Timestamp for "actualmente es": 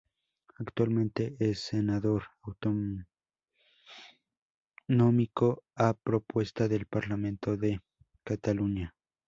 0.57-1.59